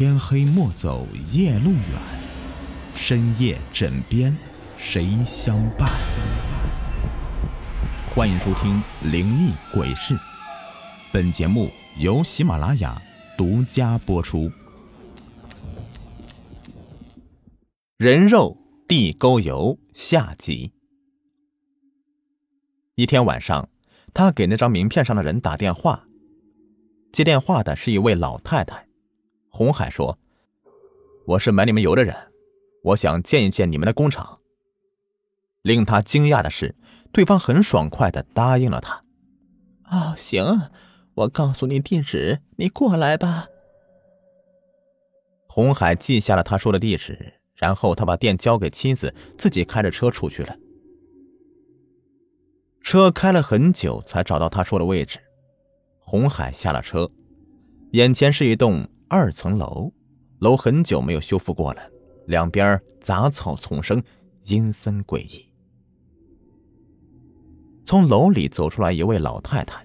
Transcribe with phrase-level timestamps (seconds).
[0.00, 2.00] 天黑莫走夜路远，
[2.94, 4.34] 深夜枕边
[4.78, 5.90] 谁相伴？
[8.08, 8.82] 欢迎收听
[9.12, 10.14] 《灵异鬼事》，
[11.12, 11.68] 本节目
[11.98, 12.98] 由喜马拉雅
[13.36, 14.50] 独家播出。
[17.98, 18.56] 人肉
[18.88, 20.72] 地沟油下集。
[22.94, 23.68] 一天晚上，
[24.14, 26.06] 他给那张名片上的人打电话，
[27.12, 28.86] 接电话的是一位老太太。
[29.50, 30.18] 红海说
[31.26, 32.32] ：“我是买你们油的人，
[32.84, 34.40] 我想见一见你们的工厂。”
[35.62, 36.74] 令他惊讶的是，
[37.12, 39.04] 对方很爽快的答应了他。
[39.90, 40.70] “哦，行，
[41.14, 43.48] 我告诉你地址，你过来吧。”
[45.46, 50.56] 红海记下了他说的地址，然后他把店交给妻子，自己开着车出去了。
[52.80, 55.18] 车开了很久，才找到他说的位置。
[55.98, 57.10] 红海下了车，
[57.90, 58.88] 眼前是一栋。
[59.12, 59.92] 二层楼，
[60.38, 61.82] 楼很久没有修复过了，
[62.28, 64.00] 两边杂草丛生，
[64.44, 65.52] 阴森诡异。
[67.84, 69.84] 从楼里走出来一位老太太，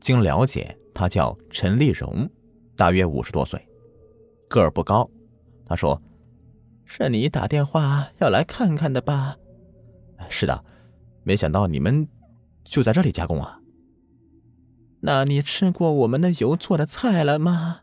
[0.00, 2.30] 经了解，她叫陈丽蓉，
[2.76, 3.60] 大约五十多岁，
[4.48, 5.10] 个儿不高。
[5.66, 6.00] 她说
[6.86, 9.36] ：“是你打电话要来看看的吧
[10.30, 10.64] ？”“是的，
[11.24, 12.06] 没想到你们
[12.62, 13.58] 就在这里加工啊。
[15.02, 17.80] ”“那你吃过我们的油做的菜了吗？”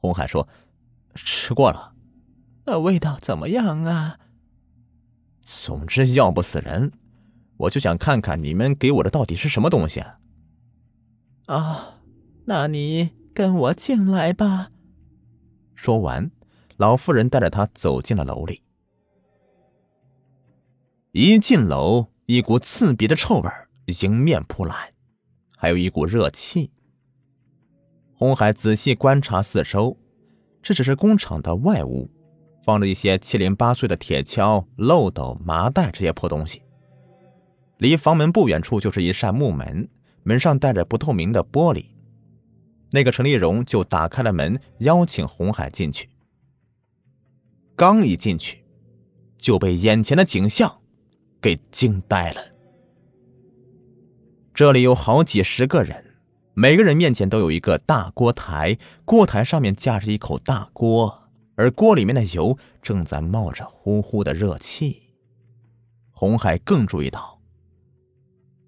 [0.00, 0.48] 红海说
[1.14, 1.94] ：“吃过了，
[2.64, 4.18] 那味道怎么样啊？”
[5.42, 6.92] 总之要不死人，
[7.56, 10.02] 我就想看看你们给我的到底是什么东西。
[11.46, 12.00] 啊，
[12.46, 14.70] 那你跟我进来吧。
[15.74, 16.30] 说完，
[16.76, 18.62] 老妇人带着他走进了楼里。
[21.12, 23.50] 一进楼，一股刺鼻的臭味
[24.00, 24.94] 迎面扑来，
[25.56, 26.70] 还有一股热气。
[28.20, 29.96] 红海仔细观察四周，
[30.62, 32.10] 这只是工厂的外屋，
[32.62, 36.60] 放着一些七零八碎的铁锹、漏斗、麻袋这些破东西。
[37.78, 39.88] 离房门不远处就是一扇木门，
[40.22, 41.86] 门上带着不透明的玻璃。
[42.90, 46.10] 那个陈立荣就打开了门，邀请红海进去。
[47.74, 48.62] 刚一进去，
[49.38, 50.82] 就被眼前的景象
[51.40, 52.42] 给惊呆了。
[54.52, 56.04] 这里有好几十个人。
[56.60, 58.76] 每个人面前都有一个大锅台，
[59.06, 65.14] 锅台上面架着一口大锅，而锅里面的油正在冒着呼呼的热气。
[66.10, 67.40] 红海更注意到，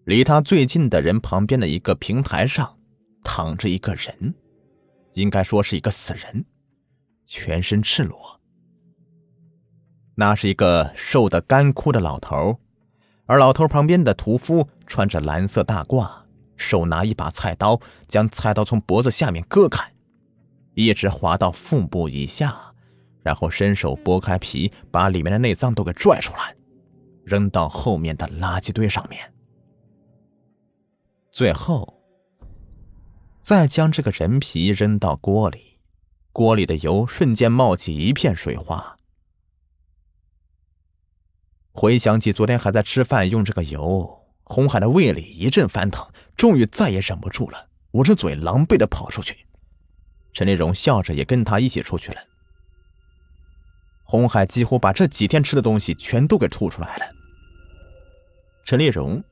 [0.07, 2.79] 离他最近的人旁边的一个平台上
[3.23, 4.37] 躺着一个人，
[5.13, 6.47] 应该说是一个死人，
[7.27, 8.41] 全身赤裸。
[10.15, 12.59] 那是一个瘦得干枯的老头，
[13.27, 16.22] 而老头旁边的屠夫穿着蓝色大褂。
[16.57, 19.93] 手拿一把菜刀，将菜刀从脖子下面割开，
[20.75, 22.75] 一直划到腹部以下，
[23.23, 26.57] 然后伸手剥开皮，把里面的内脏都给拽出来，
[27.25, 29.33] 扔到后面的垃圾堆上面。
[31.31, 32.03] 最后，
[33.41, 35.79] 再将这个人皮扔到锅里，
[36.33, 38.97] 锅里的油瞬间冒起一片水花。
[41.75, 44.22] 回想起昨天还在吃饭用这个油。
[44.45, 49.47] 红海的胃里一阵翻腾，终于再也忍不住了，捂着嘴狼狈的跑出去。
[50.33, 52.21] 陈丽蓉笑着也跟他一起出去了。
[54.05, 57.05] 红海几乎把这几天吃的东西全都给吐出来了。
[58.65, 59.23] 陈丽蓉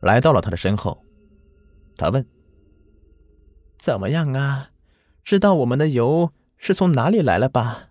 [0.00, 1.04] 来到了他的身后，
[1.96, 2.26] 他问
[3.78, 4.70] ：“怎么样啊？
[5.22, 7.90] 知道我们的油是从哪里来了吧？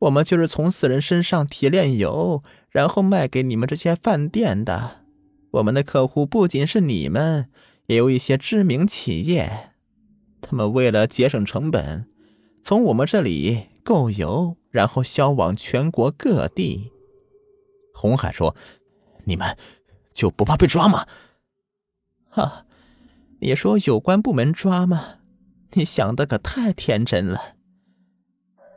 [0.00, 5.05] 我们就是从死人身上提炼油，然后卖给你们这些饭店的。”
[5.52, 7.48] 我们的客户不仅是你们，
[7.86, 9.72] 也有一些知名企业。
[10.40, 12.08] 他们为了节省成本，
[12.62, 16.92] 从我们这里购油，然后销往全国各地。
[17.94, 18.54] 红海说
[19.24, 19.56] ：“你们
[20.12, 21.06] 就不怕被抓吗？”
[22.28, 22.66] 哈，
[23.40, 25.20] 你说有关部门抓吗？
[25.72, 27.54] 你想的可太天真了。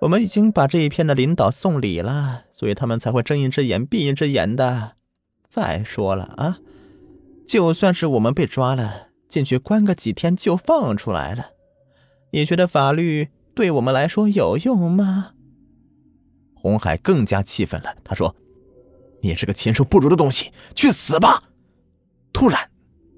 [0.02, 4.94] 我们已经把这一片的领导送礼了，所以他们才会睁一只眼闭一只眼的。
[5.50, 6.60] 再说了啊，
[7.46, 11.54] 就算是我们被抓了，进去关个几天就放出来了，
[12.32, 15.32] 你觉得法律对我们来说有用吗？
[16.54, 18.36] 红海更加气愤了，他说
[19.24, 21.42] ：“你是个禽兽不如的东西，去死吧！”
[22.32, 22.70] 突然，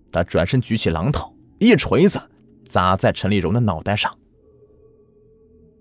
[0.10, 2.32] 他转身举起榔头，一锤子
[2.64, 4.18] 砸在陈丽蓉的脑袋上。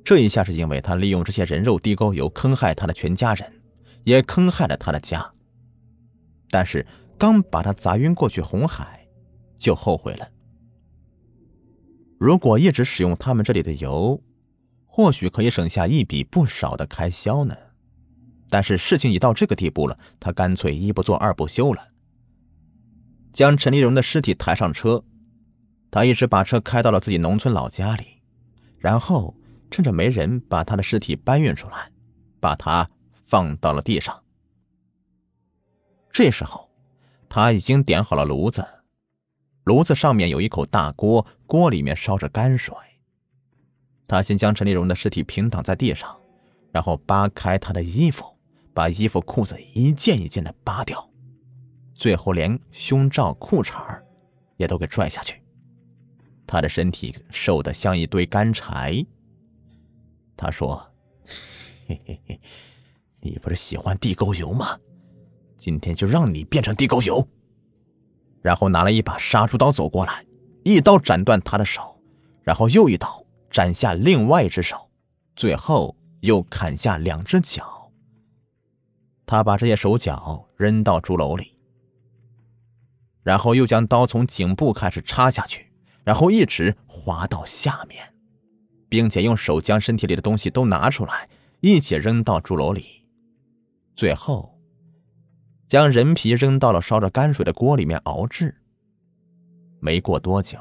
[0.02, 3.60] 这一下是因为他利用这些人肉地沟油坑害他的全家人，
[4.02, 5.32] 也坑害了他的家。
[6.50, 6.86] 但是
[7.16, 9.06] 刚把他砸晕过去，红海
[9.56, 10.28] 就后悔了。
[12.18, 14.22] 如果一直使用他们这里的油，
[14.86, 17.56] 或许可以省下一笔不少的开销呢。
[18.50, 21.92] 但是事情已到这个地步了，他干脆一不做二不休了，
[23.32, 25.04] 将陈丽蓉的尸体抬上车。
[25.90, 28.22] 他一直把车开到了自己农村老家里，
[28.78, 29.36] 然后
[29.70, 31.90] 趁着没人，把他的尸体搬运出来，
[32.40, 32.90] 把他
[33.24, 34.22] 放到了地上。
[36.12, 36.70] 这时候，
[37.28, 38.66] 他已经点好了炉子，
[39.64, 42.74] 炉子上面有一口大锅，锅里面烧着泔水。
[44.06, 46.20] 他先将陈丽蓉的尸体平躺在地上，
[46.72, 48.36] 然后扒开她的衣服，
[48.74, 51.10] 把衣服裤子一件一件的扒掉，
[51.94, 54.02] 最后连胸罩、裤衩
[54.56, 55.40] 也都给拽下去。
[56.44, 59.06] 他的身体瘦得像一堆干柴。
[60.36, 60.90] 他说
[61.86, 62.40] ：“嘿嘿嘿，
[63.20, 64.76] 你不是喜欢地沟油吗？
[65.60, 67.28] 今天就让你变成地沟油。”
[68.42, 70.24] 然后拿了一把杀猪刀走过来，
[70.64, 72.02] 一刀斩断他的手，
[72.42, 74.90] 然后又一刀斩下另外一只手，
[75.36, 77.92] 最后又砍下两只脚。
[79.26, 81.58] 他把这些手脚扔到猪篓里，
[83.22, 85.70] 然后又将刀从颈部开始插下去。
[86.02, 88.14] 然后一直滑到下面，
[88.88, 91.28] 并且用手将身体里的东西都拿出来，
[91.60, 93.06] 一起扔到猪篓里，
[93.94, 94.58] 最后
[95.70, 98.56] 将人皮扔到了烧着泔水的锅里面熬制。
[99.78, 100.58] 没过多久，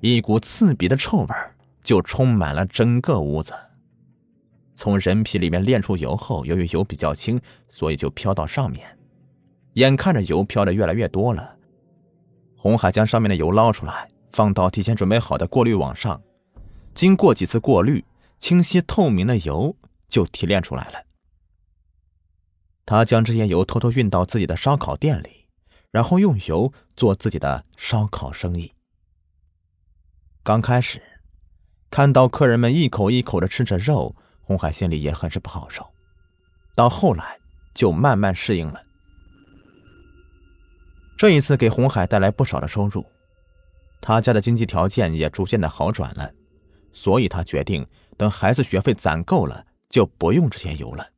[0.00, 1.28] 一股刺鼻的臭味
[1.84, 3.54] 就充满了整个屋子。
[4.74, 8.98] 从人皮里面炼出油后，由于油比较轻，所以就飘到上面。
[9.74, 11.54] 眼看着油飘的越来越多了，
[12.56, 14.08] 红海将上面的油捞出来。
[14.32, 16.20] 放到提前准备好的过滤网上，
[16.94, 18.04] 经过几次过滤，
[18.38, 19.76] 清晰透明的油
[20.08, 20.98] 就提炼出来了。
[22.84, 25.46] 他将这些油偷偷运到自己的烧烤店里，
[25.90, 28.72] 然后用油做自己的烧烤生意。
[30.42, 31.00] 刚开始，
[31.90, 35.88] 看到客人们一口一口的吃着肉，红海心里也很是不好受。
[36.74, 37.38] 到后来，
[37.74, 38.82] 就慢慢适应了。
[41.16, 43.06] 这一次给红海带来不少的收入。
[44.00, 46.32] 他家的经济条件也逐渐的好转了，
[46.92, 47.86] 所以他决定
[48.16, 51.11] 等孩子学费攒够了，就不用这些油了。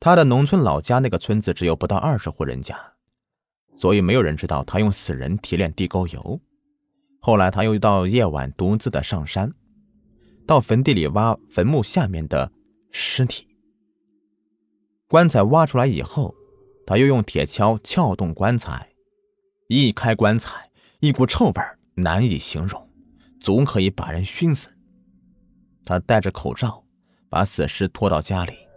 [0.00, 2.78] 他的农村老家那个村子只有不到二十户人家，
[3.74, 6.40] 所以没有人知道他用死人提炼地沟油。
[7.20, 9.52] 后来他又到夜晚独自的上山，
[10.46, 12.52] 到坟地里挖坟墓下面的
[12.92, 13.56] 尸体。
[15.08, 16.32] 棺材挖出来以后，
[16.86, 18.90] 他又用铁锹撬动棺材。
[19.68, 21.54] 一开棺材，一股臭味
[21.96, 22.88] 难以形容，
[23.40, 24.70] 总可以把人熏死。
[25.84, 26.84] 他戴着口罩，
[27.28, 28.67] 把死尸拖到家里。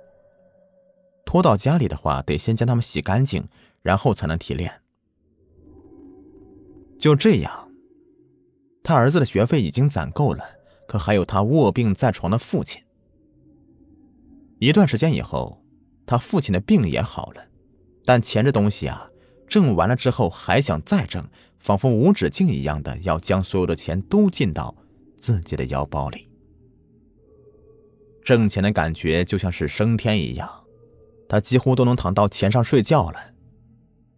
[1.32, 3.48] 拖到家里的话，得先将他们洗干净，
[3.82, 4.82] 然后才能提炼。
[7.00, 7.72] 就这样，
[8.84, 10.44] 他儿子的学费已经攒够了，
[10.90, 12.84] 可还有他卧病在床的父亲。
[14.60, 15.64] 一段时间以后，
[16.06, 17.46] 他父亲的病也好了，
[18.04, 19.10] 但钱这东西啊。
[19.48, 21.26] 挣完了之后还想再挣，
[21.60, 24.76] 仿佛无止境一样的要将所有的钱都进到
[25.16, 26.30] 自己的腰包里。
[28.22, 30.61] 挣钱的感觉就像是升天一样，
[31.32, 33.18] 他几乎都能躺到钱上睡觉了。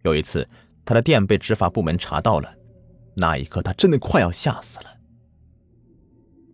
[0.02, 0.48] 有一次，
[0.84, 2.52] 他的店被执法部门查到了，
[3.14, 4.86] 那一刻他真的快要吓死了。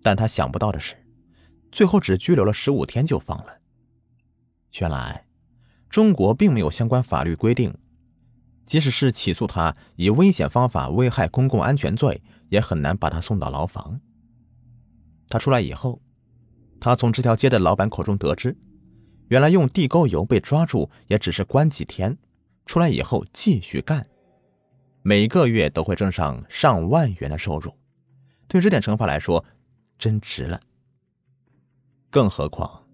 [0.03, 0.95] 但他想不到的是，
[1.73, 3.57] 最后只拘留了十五天就放了。
[4.79, 5.25] 原来，
[5.89, 7.75] 中国并没有相关法律规定。
[8.67, 13.99] 即使是起诉他以危险方法危害公共安全罪，也很难把他送到牢房。
[15.27, 16.03] 他出来以后，
[16.79, 18.55] 他从这条街的老板口中得知，
[19.31, 22.19] 原来用地沟油被抓住也只是关几天，
[22.67, 24.05] 出来以后继续干，
[25.03, 27.73] 每个月都会挣上上万元的收入，
[28.49, 29.45] 对这点惩罚来说，
[29.97, 30.61] 真值了。
[32.11, 32.85] 更何况，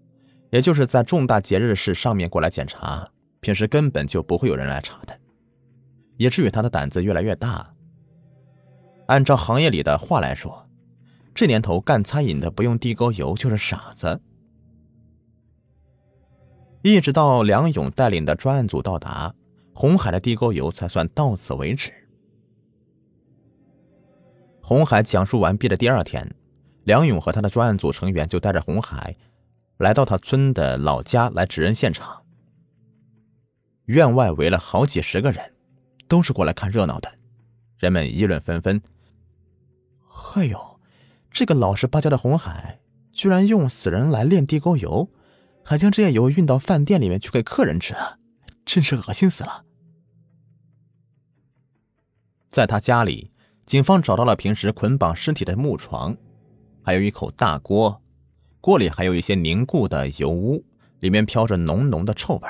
[0.50, 5.18] 也就是在重大节日是上面过来检查，平时根本就不会有人来查的。
[6.18, 7.74] 也至于他的胆子越来越大。
[9.06, 10.68] 按照行业里的话来说，
[11.34, 14.20] 这年头干餐饮的不用地沟油就是傻子。
[16.86, 19.34] 一直到梁勇带领的专案组到达，
[19.74, 21.92] 红海的地沟油才算到此为止。
[24.62, 26.32] 红海讲述完毕的第二天，
[26.84, 29.16] 梁勇和他的专案组成员就带着红海
[29.78, 32.22] 来到他村的老家来指认现场。
[33.86, 35.54] 院外围了好几十个人。
[36.06, 37.10] 都是过来看热闹的，
[37.78, 38.80] 人们议论纷纷。
[40.36, 40.78] 哎呦，
[41.32, 42.78] 这个老实巴交的红海，
[43.12, 45.10] 居然用死人来炼地沟油，
[45.68, 47.92] 还将这些油运到饭店里面去给客人吃，
[48.64, 49.64] 真是恶心死了。
[52.48, 53.32] 在他家里，
[53.66, 56.16] 警方找到了平时捆绑尸体的木床，
[56.84, 58.00] 还有一口大锅，
[58.60, 60.64] 锅里还有一些凝固的油污，
[61.00, 62.48] 里面飘着浓浓的臭味。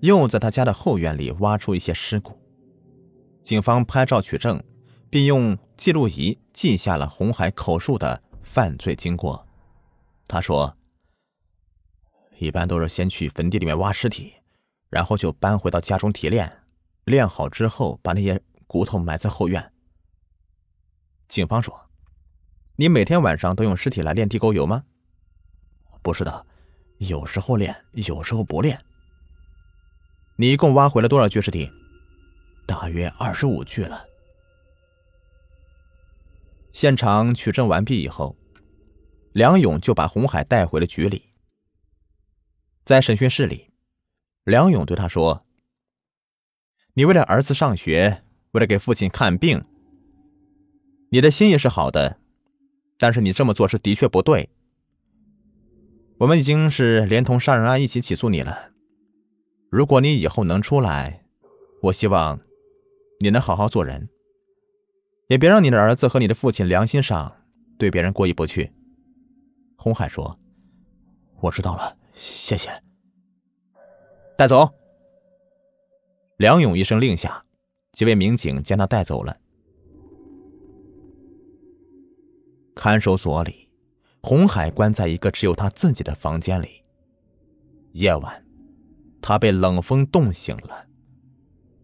[0.00, 2.36] 又在他家的后院里挖出一些尸骨，
[3.40, 4.60] 警方拍照取证，
[5.08, 9.46] 并用记录仪记下了红海口述的犯罪经过。
[10.26, 10.76] 他说
[12.38, 14.34] ：“一般都是先去坟地里面挖尸体，
[14.90, 16.62] 然后就搬回到家中提炼，
[17.04, 19.72] 炼好之后把那些骨头埋在后院。”
[21.28, 21.88] 警方说
[22.76, 24.84] ：“你每天晚上都用尸体来炼地沟油吗
[26.02, 26.46] ？”“不是的，
[26.98, 28.78] 有时候炼，有时候不炼。”
[30.36, 31.70] 你一共挖回了多少具尸体？
[32.66, 34.04] 大约二十五具了。
[36.72, 38.36] 现场取证完毕以后，
[39.32, 41.33] 梁勇就把红海带回了局里。
[42.84, 43.70] 在审讯室里，
[44.44, 45.46] 梁勇对他说
[46.92, 49.64] ：“你为了儿子上学，为了给父亲看病，
[51.08, 52.18] 你的心也是好的，
[52.98, 54.50] 但是你这么做是的确不对。
[56.18, 58.72] 我们已经是连同杀人案一起起诉你了。”
[59.72, 61.24] 如果你以后能出来，
[61.84, 62.38] 我希望
[63.20, 64.10] 你能好好做人，
[65.28, 67.34] 也别让你的儿子和你的父亲良心上
[67.78, 68.74] 对别人过意不去。
[69.76, 70.38] 红海说
[71.40, 72.70] ：“我知道了，谢谢。”
[74.36, 74.72] 带走。
[76.38, 77.44] 梁勇一声令下，
[77.92, 79.36] 几位民警将他带走了。
[82.74, 83.70] 看守所里，
[84.22, 86.82] 红海关在一个只有他自己的房间里。
[87.92, 88.44] 夜晚。
[89.26, 90.86] 他被冷风冻醒了，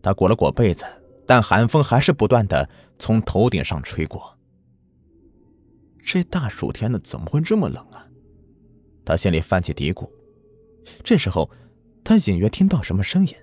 [0.02, 0.84] 他裹了裹被子，
[1.26, 2.68] 但寒风还是不断的
[2.98, 4.36] 从头顶上吹过。
[6.04, 8.06] 这大暑天的怎么会这么冷啊？
[9.06, 10.06] 他心里泛起嘀咕。
[11.02, 11.50] 这时候，
[12.02, 13.34] 他隐约听到什么声音：“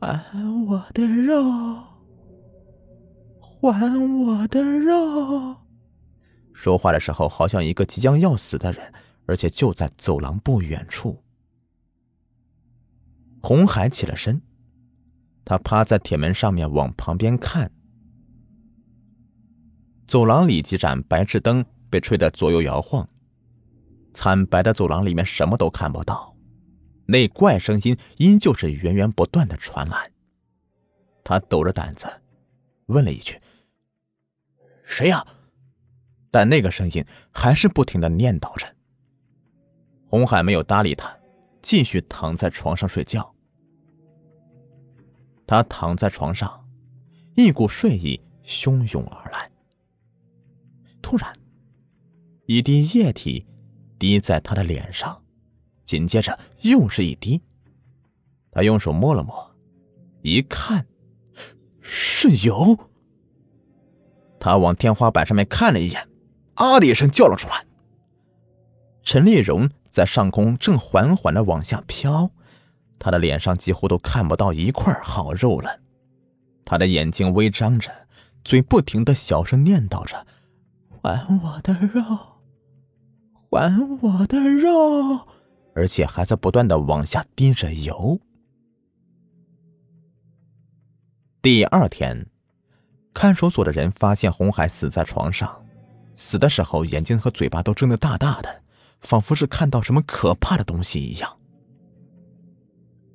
[0.00, 1.82] 还我的肉，
[3.60, 5.56] 还我的肉。”
[6.52, 8.92] 说话的时候，好像一个即将要死的人，
[9.26, 11.22] 而且就在走廊不远处。
[13.42, 14.42] 红海起了身，
[15.44, 17.70] 他趴在铁门上面往旁边看。
[20.06, 23.08] 走廊里几盏白炽灯被吹得左右摇晃，
[24.12, 26.36] 惨白的走廊里面什么都看不到，
[27.06, 30.10] 那怪声音依旧是源源不断的传来。
[31.24, 32.06] 他抖着胆子
[32.86, 33.40] 问了一句
[34.84, 35.26] ：“谁呀？”
[36.30, 38.66] 但那个声音还是不停的念叨着。
[40.08, 41.16] 红海没有搭理他。
[41.62, 43.34] 继续躺在床上睡觉。
[45.46, 46.66] 他躺在床上，
[47.36, 49.50] 一股睡意汹涌而来。
[51.02, 51.30] 突然，
[52.46, 53.46] 一滴液体
[54.00, 55.22] 滴在他的脸上，
[55.84, 57.40] 紧接着又是一滴。
[58.50, 59.54] 他用手摸了摸，
[60.22, 60.84] 一看，
[61.80, 62.76] 是油。
[64.40, 66.08] 他往天花板上面看了一眼，
[66.54, 67.64] 啊的一声叫了出来。
[69.04, 69.70] 陈丽蓉。
[69.90, 72.30] 在上空正缓缓的往下飘，
[73.00, 75.80] 他的脸上几乎都看不到一块好肉了。
[76.64, 77.90] 他的眼睛微张着，
[78.44, 80.24] 嘴不停的小声念叨着
[81.02, 82.02] ：“还我的肉，
[83.68, 85.26] 还我的肉！”
[85.74, 88.18] 而且还在不断的往下滴着油。
[91.42, 92.26] 第二天，
[93.12, 95.66] 看守所的人发现红海死在床上，
[96.16, 98.62] 死的时候眼睛和嘴巴都睁得大大的。
[99.00, 101.38] 仿佛是看到什么可怕的东西一样，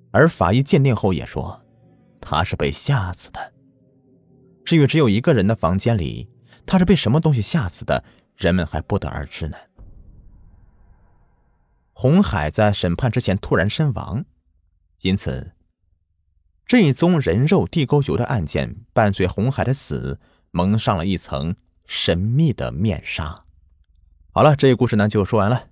[0.10, 1.62] 而法医鉴定后也说，
[2.20, 3.54] 他是被吓死的。
[4.64, 6.28] 至于只有一个人的房间里，
[6.66, 8.04] 他是被什么东西吓死的，
[8.36, 9.58] 人们还不得而知呢。
[11.98, 14.26] 红海在审判之前突然身亡，
[15.00, 15.54] 因此，
[16.66, 20.20] 这一宗人肉地沟油的案件伴随红海的死
[20.52, 23.46] 蒙上了一层神秘的面纱。
[24.34, 25.70] 好了，这个故事呢就说完了。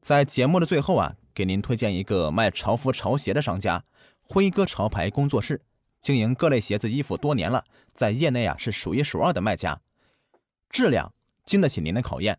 [0.00, 3.84] 在节目的最后啊，给您推荐一个卖潮服潮鞋的商家——
[4.22, 5.62] 辉哥潮牌工作室，
[6.00, 9.80] 经营各类鞋子衣服多年了，在业内啊是数一数二的卖家，
[10.70, 11.12] 质量
[11.44, 12.38] 经得起您的考验。